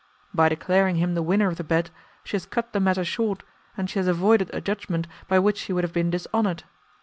[0.33, 1.91] By declaring him the winner of the bet
[2.23, 3.43] she has cut the matter short,
[3.77, 6.63] and she has avoided a judgment by which she would have been dishonoured.